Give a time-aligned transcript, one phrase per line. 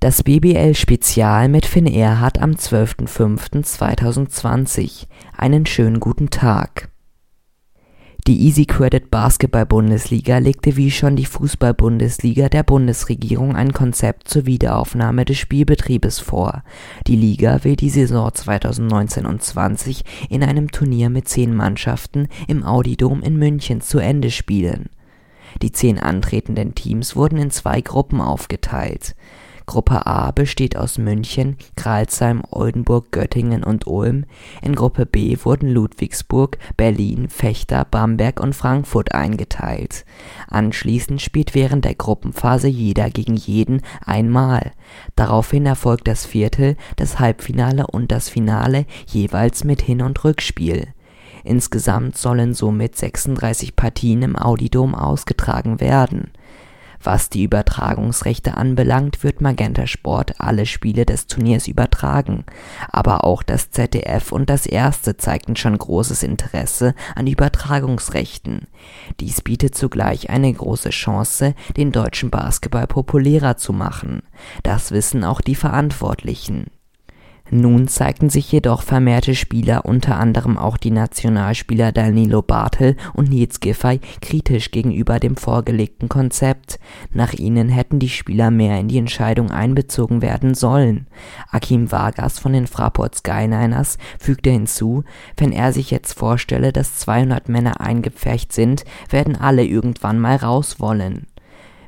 [0.00, 5.08] Das BBL-Spezial mit Finn Erhardt am 12.05.2020.
[5.36, 6.88] Einen schönen guten Tag.
[8.26, 14.28] Die Easy Credit Basketball Bundesliga legte wie schon die Fußball Bundesliga der Bundesregierung ein Konzept
[14.28, 16.64] zur Wiederaufnahme des Spielbetriebes vor.
[17.06, 22.64] Die Liga will die Saison 2019 und 20 in einem Turnier mit zehn Mannschaften im
[22.64, 24.88] Audidom in München zu Ende spielen.
[25.60, 29.14] Die zehn antretenden Teams wurden in zwei Gruppen aufgeteilt.
[29.70, 34.24] Gruppe A besteht aus München, Crailsheim, Oldenburg, Göttingen und Ulm,
[34.62, 40.04] in Gruppe B wurden Ludwigsburg, Berlin, Vechta, Bamberg und Frankfurt eingeteilt.
[40.48, 44.72] Anschließend spielt während der Gruppenphase jeder gegen jeden einmal.
[45.14, 50.88] Daraufhin erfolgt das Viertel, das Halbfinale und das Finale jeweils mit Hin und Rückspiel.
[51.44, 56.32] Insgesamt sollen somit 36 Partien im Audidom ausgetragen werden
[57.02, 62.44] was die Übertragungsrechte anbelangt, wird Magenta Sport alle Spiele des Turniers übertragen,
[62.90, 68.66] aber auch das ZDF und das Erste zeigten schon großes Interesse an Übertragungsrechten.
[69.18, 74.22] Dies bietet zugleich eine große Chance, den deutschen Basketball populärer zu machen.
[74.62, 76.66] Das wissen auch die Verantwortlichen
[77.50, 83.60] nun zeigten sich jedoch vermehrte Spieler, unter anderem auch die Nationalspieler Danilo Bartel und Nils
[83.60, 86.78] Giffey, kritisch gegenüber dem vorgelegten Konzept.
[87.12, 91.06] Nach ihnen hätten die Spieler mehr in die Entscheidung einbezogen werden sollen.
[91.50, 95.04] Akim Vargas von den Fraport Skyliners fügte hinzu,
[95.36, 100.78] wenn er sich jetzt vorstelle, dass 200 Männer eingepfercht sind, werden alle irgendwann mal raus
[100.78, 101.26] wollen.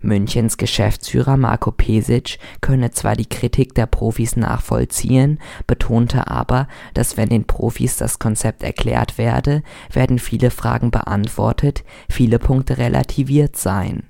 [0.00, 7.28] Münchens Geschäftsführer Marco Pesic könne zwar die Kritik der Profis nachvollziehen, betonte aber, dass wenn
[7.28, 14.09] den Profis das Konzept erklärt werde, werden viele Fragen beantwortet, viele Punkte relativiert seien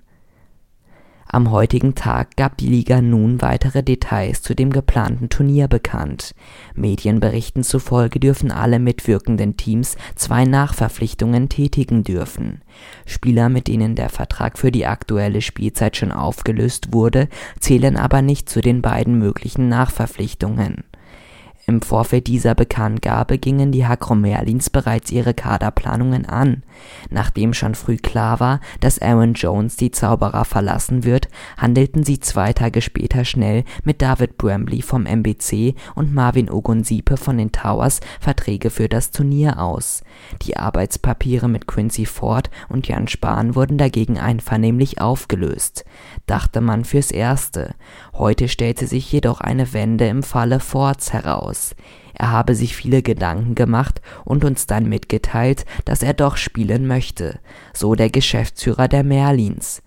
[1.32, 6.34] am heutigen Tag gab die Liga nun weitere Details zu dem geplanten Turnier bekannt.
[6.74, 12.62] Medienberichten zufolge dürfen alle mitwirkenden Teams zwei Nachverpflichtungen tätigen dürfen.
[13.06, 18.48] Spieler, mit denen der Vertrag für die aktuelle Spielzeit schon aufgelöst wurde, zählen aber nicht
[18.48, 20.84] zu den beiden möglichen Nachverpflichtungen
[21.70, 26.64] im Vorfeld dieser Bekanntgabe gingen die Hakro Merlins bereits ihre Kaderplanungen an.
[27.10, 32.52] Nachdem schon früh klar war, dass Aaron Jones die Zauberer verlassen wird, handelten sie zwei
[32.52, 38.70] Tage später schnell mit David Bramley vom MBC und Marvin Ogunsipe von den Towers Verträge
[38.70, 40.02] für das Turnier aus.
[40.42, 45.84] Die Arbeitspapiere mit Quincy Ford und Jan Spahn wurden dagegen einvernehmlich aufgelöst.
[46.26, 47.74] Dachte man fürs Erste.
[48.12, 51.74] Heute stellte sich jedoch eine Wende im Falle Fords heraus aus.
[52.14, 57.38] Er habe sich viele Gedanken gemacht und uns dann mitgeteilt, dass er doch spielen möchte,
[57.72, 59.82] so der Geschäftsführer der Merlins.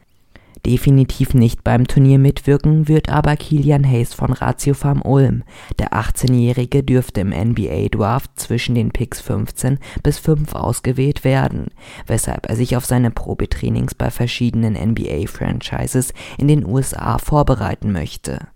[0.65, 5.43] Definitiv nicht beim Turnier mitwirken wird aber Kilian Hayes von Ratio Farm Ulm.
[5.77, 11.67] Der 18-Jährige dürfte im NBA Draft zwischen den Picks 15 bis 5 ausgewählt werden,
[12.07, 18.47] weshalb er sich auf seine Probetrainings bei verschiedenen NBA-Franchises in den USA vorbereiten möchte.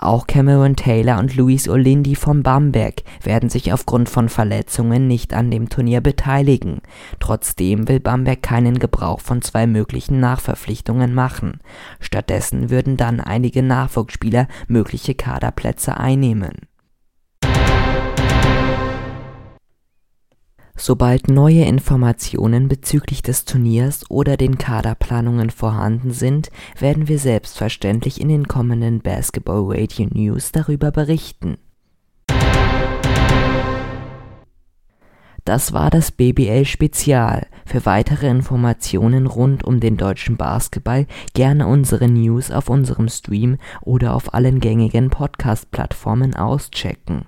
[0.00, 5.50] Auch Cameron Taylor und Luis Olindi vom Bamberg werden sich aufgrund von Verletzungen nicht an
[5.50, 6.82] dem Turnier beteiligen.
[7.18, 11.60] Trotzdem will Bamberg keinen Gebrauch von zwei möglichen Nachverpflichtungen machen.
[11.98, 16.67] Stattdessen würden dann einige Nachwuchsspieler mögliche Kaderplätze einnehmen
[20.80, 28.28] Sobald neue Informationen bezüglich des Turniers oder den Kaderplanungen vorhanden sind, werden wir selbstverständlich in
[28.28, 31.58] den kommenden Basketball Radio News darüber berichten.
[35.44, 37.48] Das war das BBL Spezial.
[37.66, 44.14] Für weitere Informationen rund um den deutschen Basketball gerne unsere News auf unserem Stream oder
[44.14, 47.26] auf allen gängigen Podcast-Plattformen auschecken